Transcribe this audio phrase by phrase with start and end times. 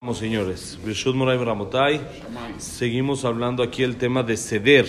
[0.00, 0.78] Vamos, señores.
[2.58, 4.86] Seguimos hablando aquí el tema de ceder.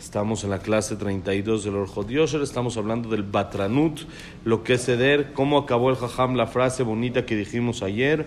[0.00, 2.40] Estamos en la clase 32 del Orjot Yosher.
[2.40, 4.00] Estamos hablando del Batranut,
[4.46, 5.34] lo que es ceder.
[5.34, 8.26] ¿Cómo acabó el Jajam la frase bonita que dijimos ayer?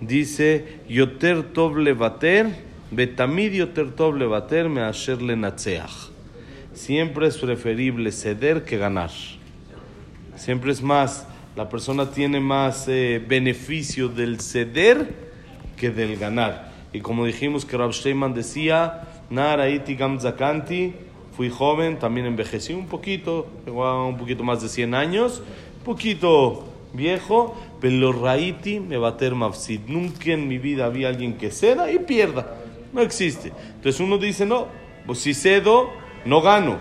[0.00, 2.46] Dice: Yoter tov levater,
[2.92, 5.18] betamid yoter tov levater, me asher.
[6.72, 9.10] Siempre es preferible ceder que ganar.
[10.36, 15.31] Siempre es más, la persona tiene más eh, beneficio del ceder
[15.82, 16.70] que del ganar.
[16.92, 20.94] Y como dijimos que Rab Steinman decía, Naraiti Gam Zakanti,
[21.36, 25.42] fui joven, también envejecí un poquito, un poquito más de 100 años,
[25.78, 29.80] un poquito viejo, pero Raiti me va a ter mafsid.
[29.88, 32.58] Nunca en mi vida había alguien que ceda y pierda.
[32.92, 33.52] No existe.
[33.74, 34.68] Entonces uno dice, no,
[35.04, 35.90] pues si cedo,
[36.24, 36.78] no gano.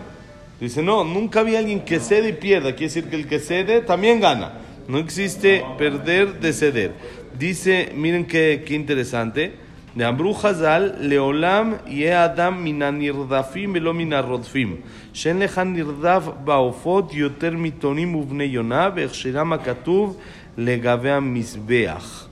[0.59, 2.75] Dice, no, nunca había alguien que cede y pierda.
[2.75, 4.59] Quiere decir que el que cede también gana.
[4.91, 6.91] No existe perder de ceder.
[7.39, 9.53] Dice, miren qué, qué interesante.
[9.95, 14.81] De Ambru Hazal, Leolam Ye Adam Minanirdafim Velo Minarrodfim.
[15.13, 20.17] Shen Lehan Nirdaf Baofot Yoter Mitonim Uvne Yonav, Echshiram Akatuv
[20.57, 22.27] Legavea Misbeach.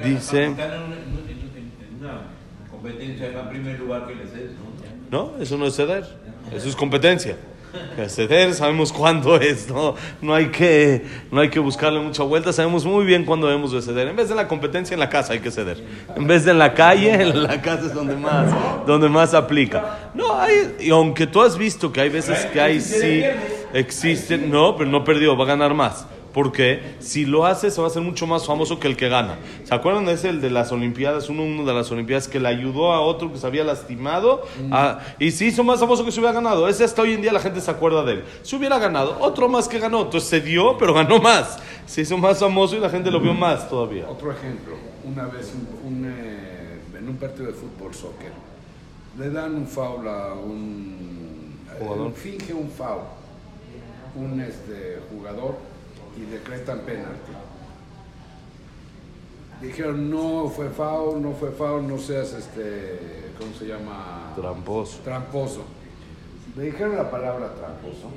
[0.00, 0.54] Dice.
[5.10, 6.04] No, eso no es ceder.
[6.54, 7.36] Eso es competencia.
[8.08, 9.94] Ceder sabemos cuándo es, ¿no?
[10.20, 13.82] No hay, que, no hay que buscarle mucha vuelta, sabemos muy bien cuándo debemos de
[13.82, 14.08] ceder.
[14.08, 15.82] En vez de la competencia en la casa hay que ceder.
[16.16, 18.52] En vez de en la calle, en la casa es donde más,
[18.86, 20.10] donde más aplica.
[20.14, 23.22] No, hay, y aunque tú has visto que hay veces que hay sí
[23.72, 26.06] existen, no, pero no perdió, va a ganar más.
[26.32, 29.38] Porque si lo hace, se va a hacer mucho más famoso que el que gana.
[29.64, 31.28] ¿Se acuerdan de ese, el de las Olimpiadas?
[31.28, 35.00] Uno, uno de las Olimpiadas que le ayudó a otro que se había lastimado a-
[35.18, 36.68] y se hizo más famoso que se hubiera ganado.
[36.68, 38.24] Ese hasta hoy en día la gente se acuerda de él.
[38.42, 40.02] Se hubiera ganado, otro más que ganó.
[40.02, 41.58] Entonces se dio, pero ganó más.
[41.86, 44.06] Se hizo más famoso y la gente lo vio más todavía.
[44.08, 48.32] Otro ejemplo, una vez un- un, eh, en un partido de fútbol, soccer,
[49.18, 52.08] le dan un foul a un Jugador.
[52.08, 53.00] eh, finge un foul,
[54.16, 55.56] un este, jugador
[56.18, 57.32] y decretan penalti.
[59.60, 64.32] Dijeron no fue foul, no fue foul, no seas este, ¿cómo se llama?
[64.36, 64.98] Tramposo.
[65.00, 65.62] tramposo.
[66.56, 68.10] Le dijeron la palabra tramposo.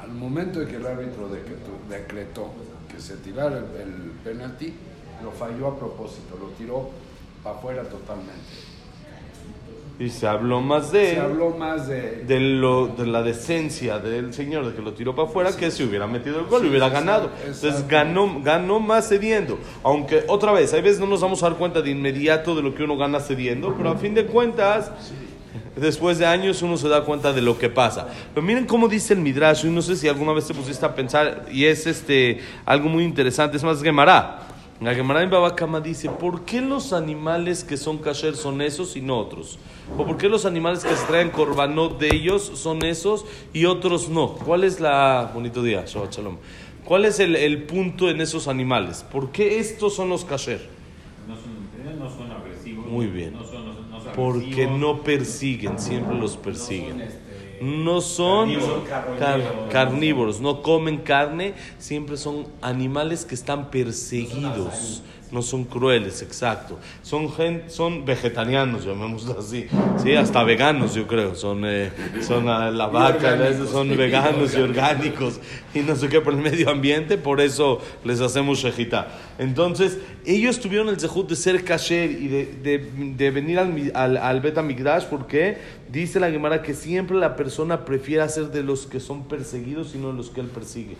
[0.00, 2.50] Al momento de que el árbitro decretó, decretó
[2.90, 4.74] que se tirara el, el penalti,
[5.22, 6.90] lo falló a propósito, lo tiró
[7.42, 8.69] para afuera totalmente.
[10.00, 12.24] Y se habló más de Se habló más de...
[12.26, 15.84] de, lo, de la decencia del señor de que lo tiró para afuera que si
[15.84, 17.30] hubiera metido el gol Sí, hubiera ganado.
[17.44, 19.58] entonces ganó ganó más cediendo.
[19.82, 22.74] Aunque otra vez hay veces no nos vamos a dar cuenta de inmediato de lo
[22.74, 24.90] que uno gana cediendo pero a fin de cuentas
[25.76, 28.08] después de años uno se da cuenta de lo que pasa.
[28.34, 30.94] Pero miren cómo dice el midrash y no sé si alguna vez te pusiste a
[30.94, 34.46] pensar y es este algo muy interesante es más Gemara
[34.80, 38.96] la Gemara en Baba Kama dice, ¿por qué los animales que son kasher son esos
[38.96, 39.58] y no otros?
[39.98, 44.08] ¿O por qué los animales que se traen korbanot de ellos son esos y otros
[44.08, 44.32] no?
[44.34, 45.30] ¿Cuál es la...
[45.34, 46.38] Bonito día, Shabbat Shalom.
[46.84, 49.04] ¿Cuál es el, el punto en esos animales?
[49.12, 50.66] ¿Por qué estos son los kasher?
[51.28, 52.86] No son, no son agresivos.
[52.86, 53.34] Muy bien.
[53.34, 56.98] No son, no son- no son Porque agresivos, no persiguen, siempre los persiguen.
[56.98, 57.18] No este,
[57.60, 58.88] No son Carnívoros,
[59.18, 66.78] car- carnívoros, no comen carne, siempre son animales que están perseguidos, no son crueles, exacto.
[67.02, 69.66] Son gen- son vegetarianos, llamémoslo así,
[70.02, 73.38] sí, hasta veganos yo creo, son, eh, son ah, la vaca,
[73.70, 75.40] son veganos y orgánicos
[75.74, 79.08] y no sé qué por el medio ambiente, por eso les hacemos shejitá.
[79.38, 82.78] Entonces, ellos tuvieron el zehut de ser kasher y de, de,
[83.16, 85.58] de venir al, al, al Bet HaMikdash porque
[85.90, 89.98] dice la Gemara que siempre la persona prefiere ser de los que son perseguidos y
[89.98, 90.96] no de los que él persigue.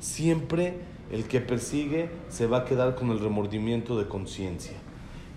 [0.00, 0.74] Siempre
[1.12, 4.76] el que persigue se va a quedar con el remordimiento de conciencia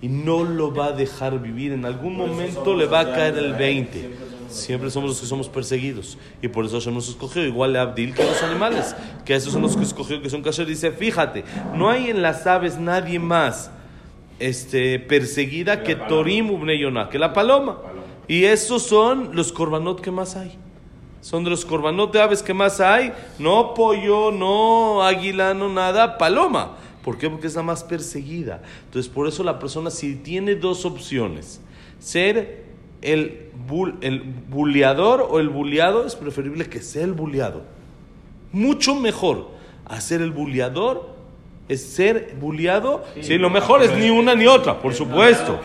[0.02, 1.72] y no lo va a dejar vivir.
[1.72, 4.12] En algún momento le va a caer el 20.
[4.50, 6.18] Siempre somos los que somos perseguidos.
[6.41, 9.63] Y por eso Hashem nos escogió, igual le Abdil que los animales, que esos son
[9.63, 10.66] los que escogió, que son kasher.
[10.66, 11.44] Dice, fíjate,
[11.75, 13.72] no hay en las aves nadie más
[14.40, 17.80] este, perseguida que Torim Ubne Yonah, que la paloma.
[18.27, 20.57] Y esos son los korbanot que más hay.
[21.25, 23.12] Son de los korbanot de aves que más hay.
[23.39, 26.74] No pollo, no águila, no nada, paloma.
[27.04, 27.27] ¿Por qué?
[27.31, 28.62] Porque es la más perseguida.
[28.86, 31.60] Entonces, por eso la persona, si tiene dos opciones,
[31.98, 32.66] ser
[33.01, 37.63] el, bul- el buleador o el buleado, es preferible que sea el buleado.
[38.51, 39.50] Mucho mejor
[39.86, 41.10] hacer el buleador
[41.68, 43.04] es ser buleado.
[43.22, 45.60] Sí, lo mejor es ni una ni otra, por supuesto.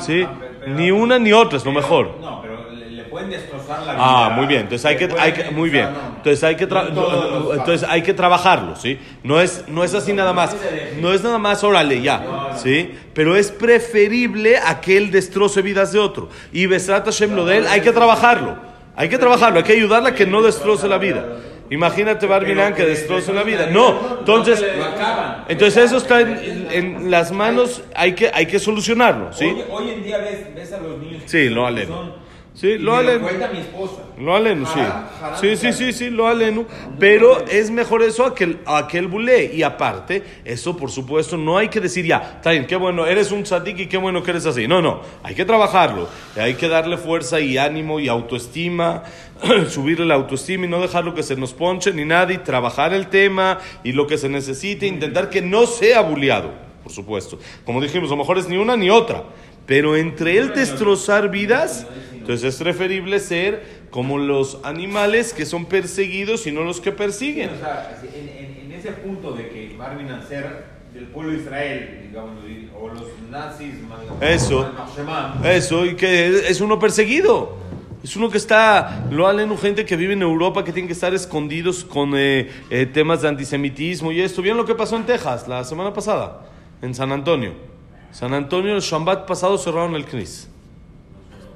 [0.00, 0.24] Sí,
[0.66, 2.16] ni una ni otra es lo mejor.
[2.22, 2.53] No, pero
[3.68, 3.94] la vida.
[3.98, 4.62] Ah, muy bien.
[4.62, 5.86] Entonces hay que, hay que muy bien.
[5.86, 6.16] no, no.
[6.16, 8.98] Entonces hay que, No no, entonces hay que trabajarlo, ¿sí?
[9.22, 10.54] No es, no es así nada más.
[11.00, 12.94] No es nada más, órale, ya, ¿sí?
[13.14, 16.28] Pero es preferible a que él destroce vidas de otro.
[16.52, 18.56] Y Besrat Hashem lo de él, hay que trabajarlo.
[18.96, 21.24] Hay que trabajarlo, hay que ayudarle a que no destroce la vida.
[21.70, 23.66] Imagínate Barminan que destroce la vida.
[23.66, 24.62] No, entonces,
[25.48, 29.46] entonces eso está en, en las manos, hay que, hay que solucionarlo, ¿sí?
[29.70, 31.22] Hoy, en día ves, a los niños.
[31.26, 31.94] Sí, aleno.
[31.94, 32.23] son-
[32.54, 33.22] Sí, lo me aleno.
[33.26, 33.96] cuenta mi esposa.
[34.16, 34.78] Lo alenu, sí.
[35.40, 36.66] Sí, sí, sí, sí, lo alenu.
[37.00, 39.52] Pero es mejor eso a que, el- a que el bulé.
[39.52, 43.32] Y aparte, eso por supuesto no hay que decir ya, está bien, qué bueno, eres
[43.32, 44.68] un tzadik y qué bueno que eres así.
[44.68, 46.08] No, no, hay que trabajarlo.
[46.36, 49.02] Hay que darle fuerza y ánimo y autoestima,
[49.68, 53.08] subirle la autoestima y no dejarlo que se nos ponche ni nada y trabajar el
[53.08, 56.52] tema y lo que se necesite, intentar que no sea buleado,
[56.84, 57.36] por supuesto.
[57.64, 59.24] Como dijimos, a lo mejor es ni una ni otra.
[59.66, 66.46] Pero entre él destrozar vidas, entonces es preferible ser como los animales que son perseguidos
[66.46, 67.50] y no los que persiguen.
[67.50, 72.00] O sea, en, en- en ese punto de que Marvin Nasser del pueblo de Israel,
[72.08, 72.34] digamos,
[72.78, 73.74] o los nazis,
[74.20, 74.70] Eso.
[75.44, 77.56] Eso, y que es uno perseguido.
[78.02, 81.14] Es uno que está, lo aleno gente que vive en Europa que tienen que estar
[81.14, 84.42] escondidos con eh, eh, temas de antisemitismo y esto.
[84.42, 86.42] ¿Vieron lo que pasó en Texas la semana pasada?
[86.82, 87.54] En San Antonio.
[88.14, 90.48] San Antonio, el Shabbat pasado cerraron el CNIS.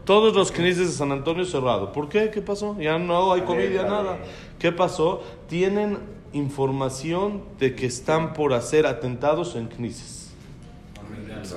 [0.05, 1.93] Todos los CNIS de San Antonio cerrado.
[1.93, 2.33] ¿Por qué?
[2.33, 2.77] ¿Qué pasó?
[2.81, 4.19] Ya no hay COVID, ya nada.
[4.59, 5.23] ¿Qué pasó?
[5.47, 5.99] Tienen
[6.33, 10.33] información de que están por hacer atentados en CNIS.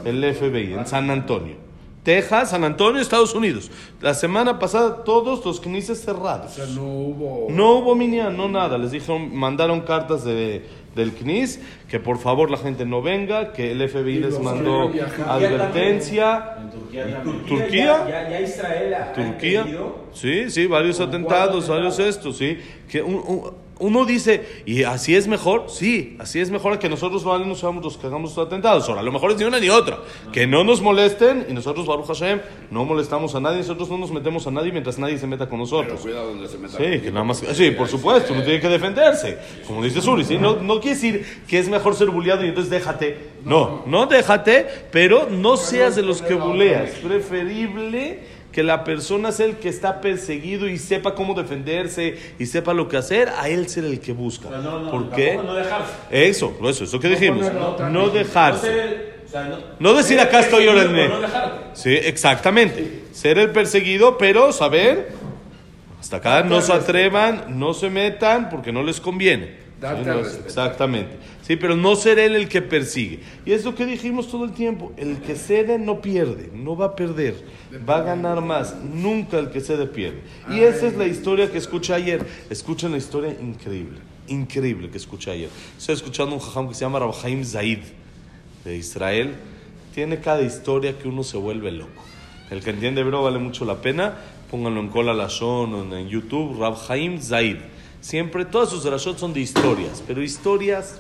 [0.05, 1.55] El FBI, en San Antonio.
[2.03, 3.69] Texas, San Antonio, Estados Unidos.
[4.01, 6.51] La semana pasada todos los CNIS O cerrados.
[6.53, 7.47] sea, no hubo.
[7.49, 8.77] No hubo minyan, no nada.
[8.79, 10.65] Les dijeron, mandaron cartas de,
[10.95, 14.91] del CNIS que por favor la gente no venga, que el FBI les mandó
[15.27, 16.55] advertencia.
[16.59, 17.21] En Turquía.
[17.23, 18.05] Turquía, ¿Turquía?
[18.07, 19.65] Ya, ya, ya Israel ha Turquía,
[20.13, 22.57] sí, sí, varios atentados, varios estos, sí.
[22.89, 25.65] Que un- un- uno dice, ¿y así es mejor?
[25.67, 28.87] Sí, así es mejor que nosotros no no seamos los que hagamos los atentados.
[28.87, 29.99] Ahora, a lo mejor es ni una ni otra.
[30.31, 32.39] Que no nos molesten y nosotros, Baruch Hashem,
[32.69, 35.59] no molestamos a nadie, nosotros no nos metemos a nadie mientras nadie se meta con
[35.59, 36.01] Pero nosotros.
[36.01, 36.77] cuidado donde se meta.
[36.77, 37.43] Sí, que nada más.
[37.53, 39.37] Sí, por supuesto, uno tiene que defenderse.
[39.67, 40.37] Como dice Suri, ¿sí?
[40.37, 43.31] No, no quiere decir que es mejor ser bulleado y entonces déjate.
[43.43, 46.91] No, no déjate, pero no seas de los que buleas.
[46.91, 48.19] Preferible
[48.51, 52.87] que la persona sea el que está perseguido y sepa cómo defenderse y sepa lo
[52.89, 54.47] que hacer, a él ser el que busca.
[54.47, 55.35] O sea, no, no, ¿Por qué?
[55.37, 55.91] No dejarse.
[56.09, 57.49] Eso, eso, eso que dijimos.
[57.89, 58.67] No dejarse.
[58.67, 61.59] ser- o sea, no, decir, acá estoy, dejarte.
[61.71, 63.03] Sí, exactamente.
[63.13, 65.13] Ser el perseguido, pero saber,
[66.01, 69.55] hasta acá no se atrevan, no se metan porque no les conviene.
[69.81, 71.17] A no, exactamente.
[71.41, 73.19] Sí, pero no ser él el que persigue.
[73.45, 74.91] Y es lo que dijimos todo el tiempo.
[74.95, 77.43] El que cede no pierde, no va a perder,
[77.89, 78.75] va a ganar más.
[78.75, 80.21] Nunca el que cede pierde.
[80.51, 82.25] Y esa es la historia que escuché ayer.
[82.49, 83.97] Escuchen la historia increíble,
[84.27, 85.49] increíble que escuché ayer.
[85.77, 87.79] Estoy escuchando un jajam que se llama Rabhaim Zaid
[88.63, 89.33] de Israel.
[89.95, 92.03] Tiene cada historia que uno se vuelve loco.
[92.51, 94.15] El que entiende hebreo vale mucho la pena.
[94.51, 96.59] Pónganlo en Cola Lashon o en YouTube.
[96.59, 97.57] Rabhaim Zaid.
[98.01, 100.99] Siempre, todas sus drashot son de historias, pero historias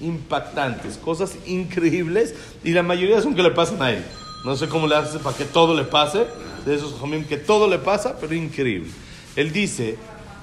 [0.00, 2.34] impactantes, cosas increíbles
[2.64, 4.02] y la mayoría son que le pasan a él.
[4.44, 6.26] No sé cómo le hace para que todo le pase,
[6.64, 8.90] de esos jamim que todo le pasa, pero increíble.
[9.36, 9.96] Él dice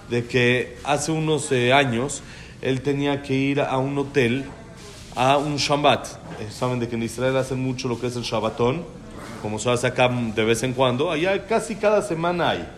[0.10, 2.22] de que hace unos eh, años
[2.62, 4.46] él tenía que ir a un hotel
[5.16, 6.08] a un Shabbat.
[6.40, 8.84] Eh, Saben de que en Israel hacen mucho lo que es el Shabbatón,
[9.42, 11.12] como se hace acá de vez en cuando.
[11.12, 12.70] Allá casi cada semana hay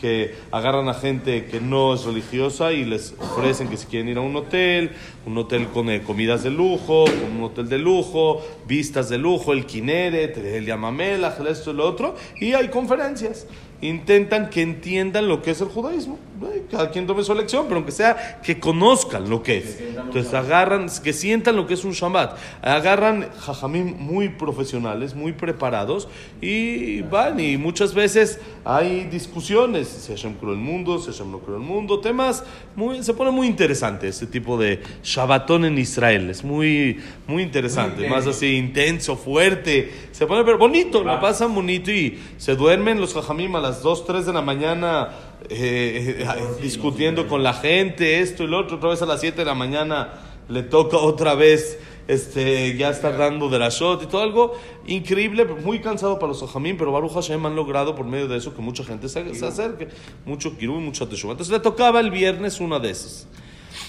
[0.00, 4.18] que agarran a gente que no es religiosa y les ofrecen que si quieren ir
[4.18, 4.92] a un hotel,
[5.26, 9.52] un hotel con eh, comidas de lujo, con un hotel de lujo, vistas de lujo,
[9.52, 13.46] el Kineret, el Yamamela, esto y lo otro, y hay conferencias.
[13.80, 16.18] Intentan que entiendan lo que es el judaísmo.
[16.70, 19.80] Cada quien tome su elección, pero aunque sea que conozcan lo que es.
[19.80, 22.38] Entonces agarran, que sientan lo que es un Shabbat.
[22.62, 26.08] Agarran jajamim muy profesionales, muy preparados
[26.40, 31.38] y van y muchas veces hay discusiones, si Hashem creó el mundo, si Hashem no
[31.38, 32.44] creó el mundo, temas,
[32.76, 38.02] muy, se pone muy interesante este tipo de Shabbatón en Israel, es muy, muy interesante,
[38.02, 43.00] Muy más así intenso, fuerte, se pone pero bonito, lo pasan bonito y se duermen
[43.00, 45.10] los jajamim a las 2, 3 de la mañana
[45.50, 46.26] eh, eh,
[46.62, 49.54] discutiendo con la gente, esto y lo otro, otra vez a las 7 de la
[49.54, 50.14] mañana
[50.48, 54.54] le toca otra vez este, ya estar dando de la shot y todo algo
[54.86, 58.54] increíble, muy cansado para los Ojamín, pero Baruch Hashem han logrado por medio de eso
[58.54, 59.88] que mucha gente se, se acerque,
[60.24, 61.32] mucho kirú, mucha teshuva.
[61.32, 63.28] Entonces le tocaba el viernes una de esas.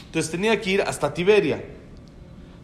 [0.08, 1.64] Entonces tenía que ir hasta Tiberia.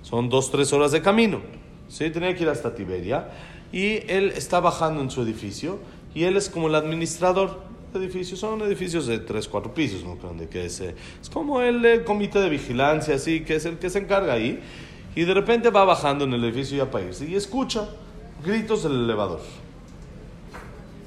[0.02, 1.40] Son dos, tres horas de camino.
[1.88, 3.30] Sí, tenía que ir hasta Tiberia.
[3.72, 5.80] Y él está bajando en su edificio
[6.16, 7.62] y él es como el administrador.
[7.94, 11.86] edificios, son edificios de tres, cuatro pisos, no de que es, eh, es como el,
[11.86, 14.62] eh, comité de vigilancia, así, que es el que se encarga ahí,
[15.16, 17.88] y de repente va bajando en el edificio ya para irse, y escucha
[18.44, 19.42] gritos del elevador.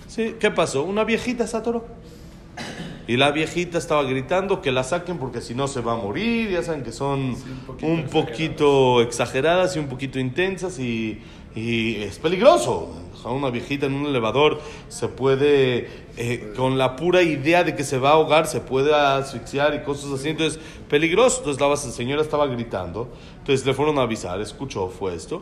[0.06, 0.36] ¿Sí?
[0.38, 0.82] ¿Qué pasó?
[0.84, 1.84] Una viejita se atoró.
[3.06, 6.50] Y la viejita estaba gritando que la saquen porque si no se va a morir.
[6.50, 7.36] Ya saben que son
[7.80, 11.22] un poquito, exageradas y un poquito intensas y,
[11.54, 12.94] y es peligroso.
[13.24, 17.82] A una viejita en un elevador se puede, eh, con la pura idea de que
[17.82, 20.28] se va a ahogar, se puede asfixiar y cosas así.
[20.28, 21.38] Entonces, peligroso.
[21.38, 23.08] Entonces la señora estaba gritando.
[23.38, 25.40] Entonces le fueron a avisar, escuchó, fue esto.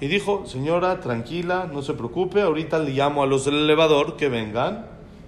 [0.00, 4.28] Y dijo, señora, tranquila, no se preocupe, ahorita le llamo a los del elevador que
[4.28, 4.86] vengan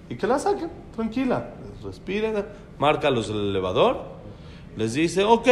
[0.09, 2.45] y que la saquen, tranquila respiren,
[2.79, 4.03] marca los del elevador,
[4.77, 5.49] les dice, ok,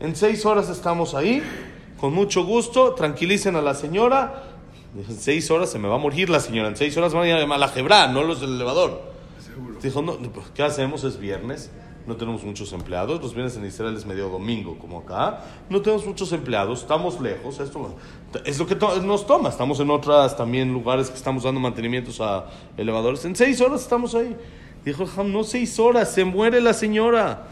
[0.00, 1.42] en seis horas estamos ahí,
[2.02, 4.42] con mucho gusto, tranquilicen a la señora,
[4.96, 7.28] en seis horas se me va a morir la señora, en seis horas van a
[7.28, 9.02] ir a la jebra, no los del elevador.
[9.80, 11.04] Dijo, no, pues, ¿qué hacemos?
[11.04, 11.70] Es viernes,
[12.08, 16.04] no tenemos muchos empleados, los viernes en Israel es medio domingo, como acá, no tenemos
[16.04, 17.94] muchos empleados, estamos lejos, esto
[18.44, 22.46] es lo que nos toma, estamos en otras también lugares que estamos dando mantenimientos a
[22.76, 24.36] elevadores, en seis horas estamos ahí.
[24.84, 27.46] Dijo no seis horas, se muere la señora.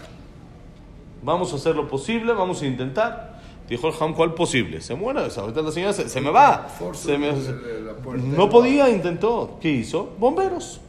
[1.23, 3.29] Vamos a hacer lo posible, vamos a intentar.
[3.70, 4.80] Dijo el Ham, ¿cuál posible?
[4.80, 6.66] Se muere, ahorita la señora se, me va.
[8.36, 9.58] no podía, intentó.
[9.60, 10.10] ¿Qué hizo?
[10.18, 10.80] Bomberos.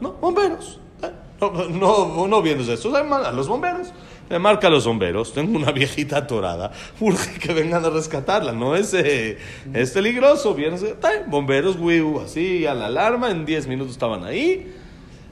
[0.00, 0.80] No, bomberos.
[1.00, 1.68] Eh, no,
[2.08, 3.92] no, no viendo eso, a los bomberos.
[4.28, 8.74] Le marca a los bomberos, tengo una viejita atorada, urge que vengan a rescatarla, no
[8.74, 9.36] es, eh,
[9.74, 10.56] es peligroso,
[11.26, 11.76] bomberos,
[12.24, 14.74] así, a la alarma, en 10 minutos estaban ahí,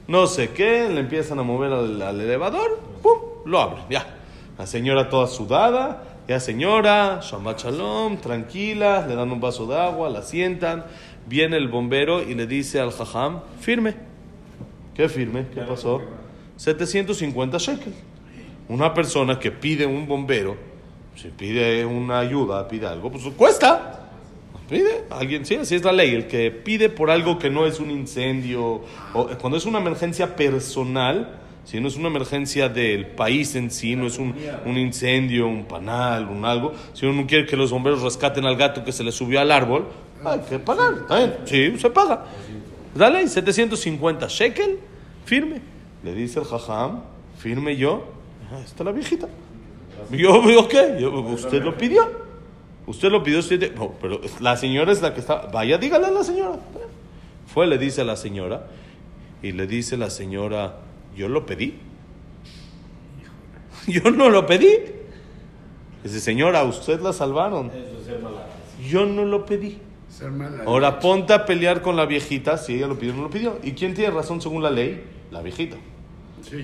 [0.07, 3.17] no sé qué, le empiezan a mover al, elevador, ¡pum!
[3.45, 4.05] Lo abren, ya.
[4.59, 10.09] La señora toda sudada, ya señora, Shabbat Shalom, tranquila, le dan un vaso de agua,
[10.09, 10.85] la sientan,
[11.27, 13.95] viene el bombero y le dice al jajam, firme.
[14.95, 15.47] ¿Qué firme?
[15.53, 16.01] ¿Qué pasó?
[16.57, 17.95] 750 shekels.
[18.69, 20.55] Una persona que pide un bombero,
[21.15, 23.97] si pide una ayuda, pide algo, pues cuesta.
[24.69, 26.15] Pide, alguien, sí, así es la ley.
[26.15, 30.35] El que pide por algo que no es un incendio, o cuando es una emergencia
[30.35, 35.47] personal, si no es una emergencia del país en sí, no es un, un, incendio,
[35.47, 38.91] un panal, un algo, si uno no quiere que los bomberos rescaten al gato que
[38.91, 39.87] se le subió al árbol,
[40.23, 40.93] hay que pagar,
[41.45, 42.25] sí, se paga.
[42.93, 44.79] Dale, 750 shekel,
[45.25, 45.61] firme.
[46.03, 47.01] Le dice el jajam,
[47.37, 48.05] firme yo,
[48.51, 49.27] ah, está la viejita.
[50.11, 50.73] Yo, ok,
[51.33, 52.09] usted lo pidió.
[52.87, 53.71] Usted lo pidió siete.
[54.01, 55.47] pero la señora es la que está.
[55.53, 56.59] Vaya, dígale a la señora.
[57.47, 58.67] Fue, le dice a la señora.
[59.43, 60.77] Y le dice la señora:
[61.15, 61.79] Yo lo pedí.
[63.87, 64.69] Yo no lo pedí.
[66.03, 67.71] Dice, señora, usted la salvaron.
[68.87, 69.79] Yo no lo pedí.
[70.65, 73.59] Ahora ponte a pelear con la viejita si ella lo pidió o no lo pidió.
[73.63, 75.03] ¿Y quién tiene razón según la ley?
[75.31, 75.77] La viejita.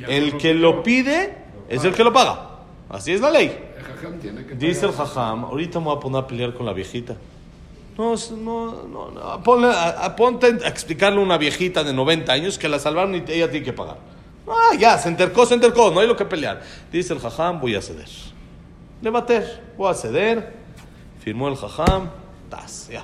[0.08, 1.36] el que lo pide
[1.70, 2.50] es el que lo paga.
[2.90, 3.58] Así es la ley.
[4.58, 7.16] Dice el jajam, ahorita me voy a poner a pelear con la viejita.
[7.98, 9.44] No, no, no, no.
[10.16, 13.66] ponte a explicarle a una viejita de 90 años que la salvaron y ella tiene
[13.66, 13.98] que pagar.
[14.48, 16.62] Ah, ya, se entercó, se entercó, no hay lo que pelear.
[16.92, 18.08] Dice el jajam, voy a ceder.
[19.02, 20.56] Le bater, voy a ceder.
[21.20, 22.10] Firmó el jajam,
[22.50, 23.04] tas, ya.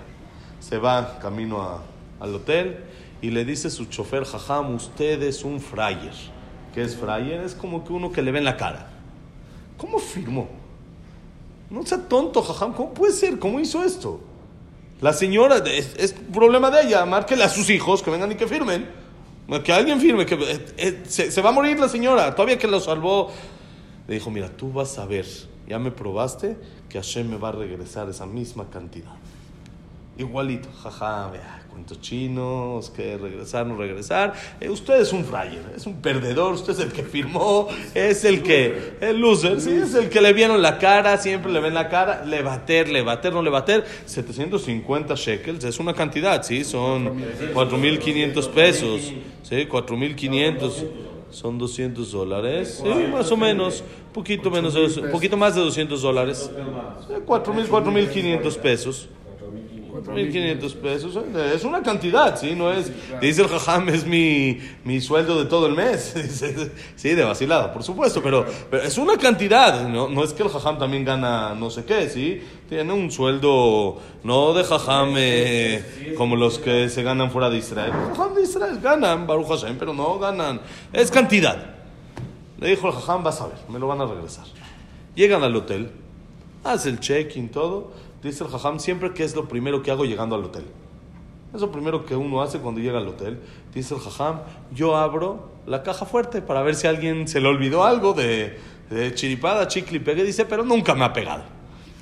[0.59, 1.81] Se va camino
[2.19, 2.85] al hotel
[3.21, 6.13] y le dice su chofer, jajam, usted es un frayer.
[6.73, 7.41] ¿Qué es frayer?
[7.41, 8.87] Es como que uno que le ve en la cara.
[9.77, 10.47] ¿Cómo firmó?
[11.69, 13.37] No sea tonto, jajam, ¿cómo puede ser?
[13.37, 14.21] ¿Cómo hizo esto?
[15.01, 19.02] La señora, es, problema de ella, márquele a sus hijos que vengan y que firmen.
[19.63, 22.79] Que alguien firme, que eh, eh, se, va a morir la señora, todavía que lo
[22.79, 23.31] salvó.
[24.07, 25.25] Le dijo, mira, tú vas a ver,
[25.67, 26.57] ya me probaste
[26.89, 29.13] que Hashem me va a regresar esa misma cantidad.
[30.17, 34.33] Igualito, jaja, vea, cuentos chinos, que regresar, no regresar.
[34.61, 38.43] Eh, usted es un frayer, es un perdedor, usted es el que firmó, es el
[38.43, 41.89] que, el loser, sí, es el que le vieron la cara, siempre le ven la
[41.89, 43.85] cara, le bater, le bater, no le bater.
[44.05, 47.19] 750 shekels es una cantidad, sí, son
[47.55, 49.01] 4.500 pesos,
[49.41, 50.71] sí, 4.500
[51.31, 56.51] son 200 dólares, sí, más o menos, poquito menos, un poquito más de 200 dólares,
[57.25, 59.09] 4.000, 4.500 pesos.
[60.05, 61.15] 1.500 pesos.
[61.15, 61.51] ¿eh?
[61.55, 62.55] Es una cantidad, ¿sí?
[62.55, 62.91] No es,
[63.21, 66.13] dice el jajam, es mi, mi sueldo de todo el mes.
[66.95, 69.87] sí, de vacilado, por supuesto, pero, pero es una cantidad.
[69.87, 72.41] No, no, es que el jajam también gana no sé qué, ¿sí?
[72.69, 77.91] Tiene un sueldo, no de jajam eh, como los que se ganan fuera de Israel.
[78.09, 80.61] Los jajam de Israel ganan, Baruch Hashem, pero no ganan.
[80.91, 81.73] Es cantidad.
[82.59, 84.45] Le dijo el jajam, vas a ver, me lo van a regresar.
[85.15, 85.91] Llegan al hotel,
[86.63, 87.91] hace el check-in, todo
[88.23, 90.65] Dice el jajam siempre que es lo primero que hago llegando al hotel.
[91.53, 93.39] Es lo primero que uno hace cuando llega al hotel.
[93.73, 94.39] Dice el jajam,
[94.73, 98.57] yo abro la caja fuerte para ver si a alguien se le olvidó algo de,
[98.89, 100.23] de chiripada, chicle y pegue.
[100.23, 101.43] Dice, pero nunca me ha pegado.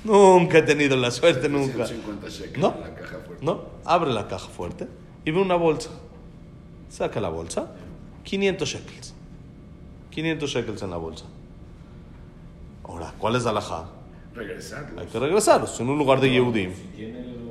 [0.04, 1.86] Nunca he tenido la suerte, nunca.
[1.86, 2.74] 150 shekels No.
[2.80, 3.44] la caja fuerte.
[3.44, 4.88] No, abre la caja fuerte
[5.24, 5.90] y ve una bolsa.
[6.88, 7.72] Saca la bolsa,
[8.24, 9.14] 500 shekels.
[10.10, 11.24] 500 shekels en la bolsa.
[12.84, 13.86] Ahora, ¿cuál es la alajá?
[14.34, 15.00] Regresarlo.
[15.00, 15.78] Hay que regresarlos.
[15.80, 16.70] En un lugar de Yehudim.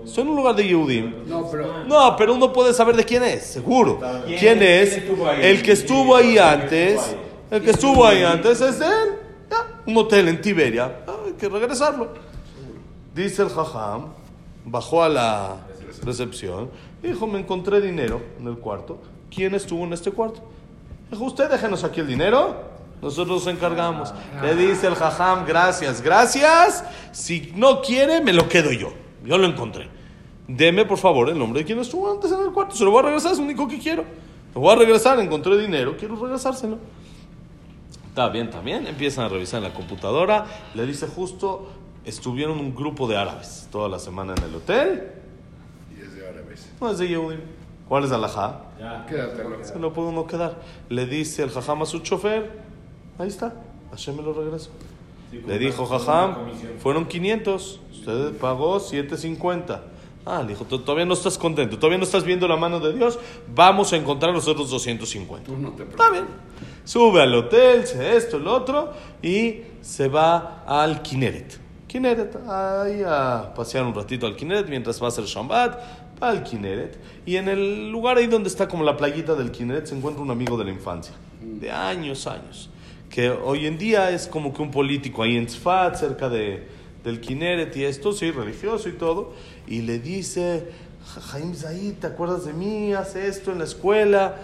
[0.06, 1.28] Son un lugar de Yehudim.
[1.28, 4.00] No, pero No, pero uno puede saber de quién es, seguro.
[4.26, 4.98] ¿Quién- ¿Quién es?
[5.42, 7.16] El que estuvo ahí ¿Quién antes.
[7.52, 9.10] El que estuvo ahí antes es de él.
[9.50, 11.02] Ya, un hotel en Tiberia.
[11.08, 12.10] Ah, Hay que regresarlo.
[13.14, 14.08] Dice el jajam,
[14.66, 15.58] bajó a la
[16.04, 16.70] recepción,
[17.04, 19.00] dijo, me encontré dinero en el cuarto.
[19.34, 20.42] ¿Quién estuvo en este cuarto?
[21.12, 22.56] Dijo, usted déjenos aquí el dinero,
[23.02, 24.14] nosotros nos encargamos.
[24.42, 26.84] Le dice el jajam, gracias, gracias.
[27.12, 28.94] Si no quiere, me lo quedo yo.
[29.26, 29.90] Yo lo encontré.
[30.48, 32.76] Deme, por favor, el nombre de quien estuvo antes en el cuarto.
[32.76, 34.04] Se lo voy a regresar, es lo único que quiero.
[34.54, 36.78] Lo voy a regresar, encontré dinero, quiero regresárselo.
[38.10, 38.86] Está bien, bien.
[38.88, 40.46] Empiezan a revisar en la computadora.
[40.74, 41.70] Le dice justo,
[42.04, 45.12] estuvieron un grupo de árabes toda la semana en el hotel.
[45.96, 46.70] y es de árabes.
[46.82, 47.40] No es de Yehudim.
[47.88, 48.62] ¿Cuál es Alajá?
[48.80, 49.06] Ya.
[49.06, 49.64] Quédatelo.
[49.64, 50.62] Se lo puede uno quedar.
[50.90, 52.52] Le dice el jajam a su chofer,
[53.22, 53.54] ahí está,
[53.92, 54.34] Hashem me lo.
[54.60, 56.36] Sí, con Le dijo jajam,
[56.80, 59.84] fueron 500, usted pagó 750.
[60.26, 62.94] Ah, le dijo, "Tú todavía no estás contento, todavía no estás viendo la mano de
[62.94, 63.18] Dios,
[63.56, 65.46] vamos a encontrar los otros 250.
[65.46, 66.26] Tú no te Está bien.
[66.84, 71.60] Sube al hotel, se esto, el otro, y se va al Kineret.
[71.88, 75.80] Kineret, ahí a pasear un ratito al Kineret mientras va a hacer Shambat,
[76.22, 76.98] va al Kineret.
[77.26, 80.32] Y en el lugar ahí donde está como la playita del Kineret se encuentra un
[80.32, 82.71] amigo de la infancia, de años, años,
[83.12, 86.68] que hoy en día es como que un político ahí en Tzfat, cerca de,
[87.04, 89.34] del Kineret y esto, sí, religioso y todo,
[89.68, 90.72] y le dice,
[91.06, 92.94] "Ja- Jaim Zaid, ¿te acuerdas de mí?
[92.94, 94.38] Hace esto en la escuela.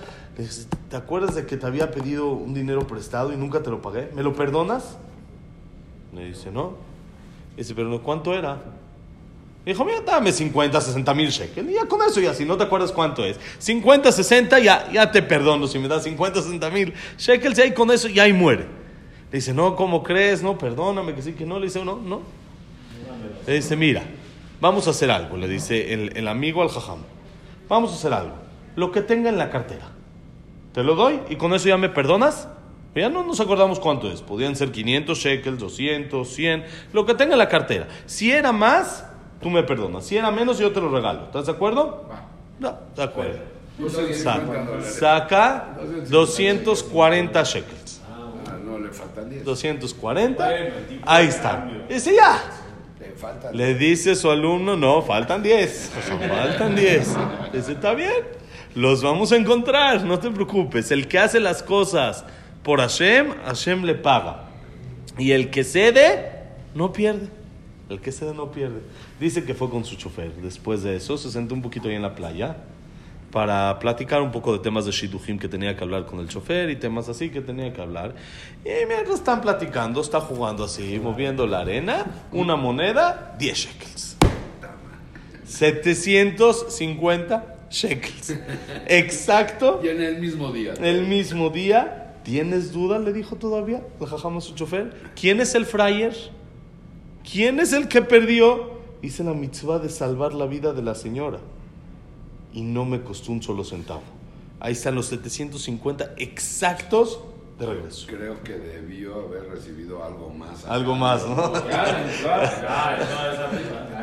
[0.91, 4.12] ¿te acuerdas de que te había pedido un dinero prestado y nunca te lo pagué?
[4.13, 4.95] ¿Me lo perdonas?
[6.13, 6.74] Le dice, no.
[7.57, 8.62] Dice, pero ¿cuánto era?
[9.67, 11.69] Dijo, mira, dame 50, 60 mil shekels.
[11.69, 13.38] Y ya con eso, ya, si no te acuerdas cuánto es.
[13.57, 15.68] 50, 60, ya, ya te perdono.
[15.68, 18.63] Si me das 50, 60 mil shekels, y ahí con eso ya ahí muere.
[19.29, 20.42] Le dice, no, ¿cómo crees?
[20.42, 21.59] No, perdóname, que sí, que no.
[21.59, 22.22] Le dice, no, no.
[23.46, 24.03] Le dice, mira,
[24.61, 25.35] vamos a hacer algo.
[25.35, 27.00] Le dice el, el amigo al jajam.
[27.68, 28.35] Vamos a hacer algo.
[28.77, 29.92] Lo que tenga en la cartera.
[30.72, 32.48] Te lo doy y con eso ya me perdonas.
[32.96, 34.22] Ya no nos acordamos cuánto es.
[34.22, 37.89] Podían ser 500 shekels, 200, 100, lo que tenga en la cartera.
[38.05, 39.03] Si era más,
[39.41, 40.05] tú me perdonas.
[40.05, 41.25] Si era menos, yo te lo regalo.
[41.25, 42.07] ¿Estás de acuerdo?
[42.09, 42.25] Va.
[42.59, 43.39] No, de acuerdo.
[43.77, 45.77] 250 Saca, saca
[46.09, 48.01] 240 shekels.
[48.09, 49.43] Ah, no, le faltan 10.
[49.43, 50.43] 240.
[50.43, 51.69] Bueno, el tipo Ahí está.
[51.87, 52.41] Dice ya.
[53.53, 55.91] Le dice su alumno, no, faltan 10.
[56.27, 57.15] Faltan 10.
[57.53, 58.11] Dice, está bien.
[58.75, 60.91] Los vamos a encontrar, no te preocupes.
[60.91, 62.25] El que hace las cosas
[62.63, 64.43] por Hashem, Hashem le paga.
[65.17, 66.31] Y el que cede,
[66.75, 67.27] no pierde.
[67.89, 68.81] El que cede no pierde.
[69.20, 70.32] Dice que fue con su chofer.
[70.36, 72.56] Después de eso, se sentó un poquito ahí en la playa
[73.32, 76.70] para platicar un poco de temas de Shidujim que tenía que hablar con el chofer
[76.70, 78.16] y temas así que tenía que hablar.
[78.64, 84.16] Y mientras están platicando, está jugando así, moviendo la arena, una moneda, 10 shekels.
[85.46, 88.34] 750 shekels.
[88.88, 89.82] Exacto.
[89.84, 90.74] Y en el mismo día.
[90.80, 92.03] El mismo día.
[92.24, 93.00] ¿Tienes duda?
[93.00, 94.94] Le dijo todavía el jajam a su chofer.
[95.20, 96.14] ¿Quién es el frayer?
[97.30, 98.76] ¿Quién es el que perdió?
[99.01, 101.40] Hice la mitzvah de salvar la vida de la señora.
[102.53, 104.01] Y no me costó un solo centavo.
[104.60, 107.20] Ahí están los 750 exactos
[107.60, 108.07] de regreso.
[108.07, 110.66] Creo que debió haber recibido algo más.
[110.66, 111.51] Algo más, ¿no?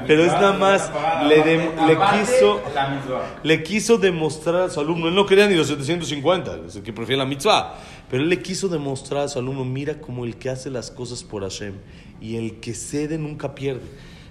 [0.06, 0.90] Pero es nada más,
[1.28, 3.20] le de- le Aparte, quiso- La misma.
[3.42, 6.92] Le quiso demostrar a su alumno, él no quería ni los 750, es el que
[6.92, 7.74] prefiere la mitzvah,
[8.10, 11.22] pero él le quiso demostrar a su alumno, mira como el que hace las cosas
[11.24, 11.74] por Hashem
[12.20, 13.82] y el que cede nunca pierde.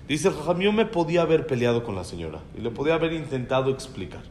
[0.08, 3.72] Dice el Jajam, me podía haber peleado con la señora y le podía haber intentado
[3.72, 4.22] explicar.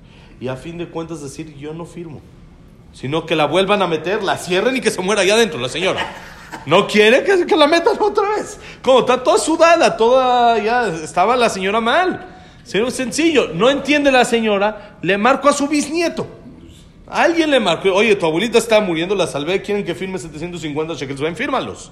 [0.41, 2.21] Y a fin de cuentas decir, yo no firmo.
[2.93, 5.69] Sino que la vuelvan a meter, la cierren y que se muera allá adentro la
[5.69, 6.05] señora.
[6.67, 8.59] No quiere que, la metan otra vez.
[8.83, 12.29] Como está toda sudada, toda ya estaba la señora mal.
[12.65, 16.27] Sencillo, no entiende la señora, le marco a su bisnieto.
[17.07, 21.21] Alguien le marcó, oye, tu abuelita está muriendo, la salvé, quieren que firme 750 shekels,
[21.21, 21.91] ven, fírmalos.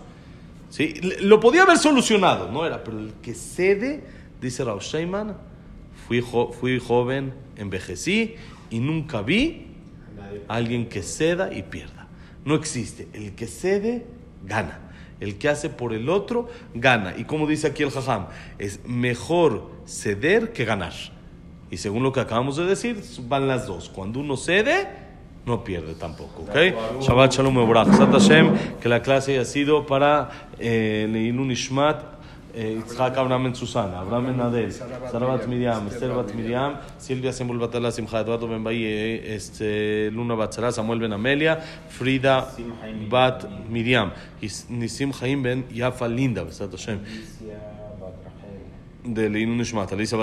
[0.70, 0.94] ¿Sí?
[1.20, 4.04] Lo podía haber solucionado, no era, pero el que cede,
[4.40, 5.36] dice Rav Sheiman,
[6.06, 8.36] fui, jo- fui joven, envejecí
[8.70, 9.66] y nunca vi
[10.48, 12.08] a alguien que ceda y pierda.
[12.44, 13.08] No existe.
[13.12, 14.06] El que cede,
[14.46, 14.86] gana.
[15.18, 17.14] El que hace por el otro, gana.
[17.18, 18.28] Y como dice aquí el Jajam,
[18.58, 20.94] es mejor ceder que ganar.
[21.70, 23.90] Y según lo que acabamos de decir, van las dos.
[23.90, 24.88] Cuando uno cede,
[25.46, 26.42] no pierde tampoco.
[26.42, 27.00] ¿ok?
[27.00, 27.88] Shabbat Shalom Mevorach.
[27.94, 32.20] Sat Hashem, que la clase haya sido para eh, Leilun Ishmat.
[32.54, 37.32] eh, Yitzhak Abraham en Susana, Abraham en Adel, Sara Bat Miriam, Esther Bat Miriam, Silvia
[37.32, 42.48] Sembul Batala, Simcha Eduardo Ben Baye, este, Luna Batzara, Samuel Ben Amelia, Frida
[43.08, 47.00] Bat Miriam, y Nisim Chaim Ben Yafa Linda, Besat Hashem,
[49.04, 50.18] de Leilun Ishmat, Alicia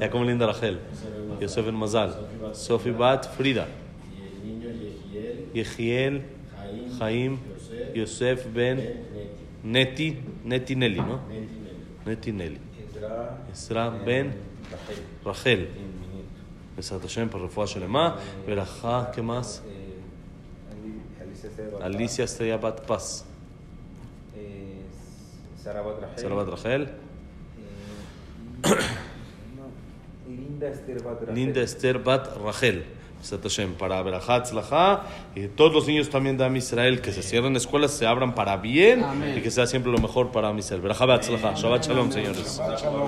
[0.00, 0.76] יעקב בן רחל.
[1.40, 2.08] יוסף בן מזל.
[2.52, 3.64] סופי בת פרידה.
[5.54, 6.18] יחיאל,
[6.98, 7.36] חיים,
[7.94, 8.76] יוסף בן
[9.64, 11.32] נטי, נטי נלי, ¿no?
[12.10, 12.58] נטי נלי.
[13.52, 14.28] עזרא בן
[15.26, 15.60] רחל.
[16.76, 19.62] בעזרת השם, ברפואה שלמה, ולאחר כמס,
[21.82, 23.24] אליסיה אסטריה בת פס.
[25.64, 26.20] Sara Bat Rachel.
[26.20, 26.86] שרה בת רחל.
[30.29, 31.35] y Linda Esther Bat Rachel.
[31.35, 32.85] Linda Esther Bat Rachel.
[33.77, 34.01] Para
[35.35, 38.55] y todos los niños también de Am Israel que se cierren escuelas, se abran para
[38.55, 39.03] bien
[39.35, 40.81] y que sea siempre lo mejor para Am Israel.
[40.81, 42.61] Shabbat Shalom, señores.